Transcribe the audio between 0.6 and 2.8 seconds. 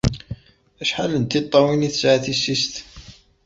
Acḥal n tiṭṭawin ay tesɛa tissist?